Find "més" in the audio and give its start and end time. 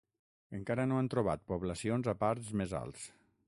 2.63-2.75